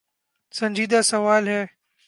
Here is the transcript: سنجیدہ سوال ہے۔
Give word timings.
سنجیدہ 0.53 0.99
سوال 1.11 1.47
ہے۔ 1.47 1.61